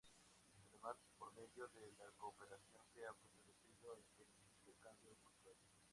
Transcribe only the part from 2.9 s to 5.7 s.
se ha fortalecido el intercambio cultural.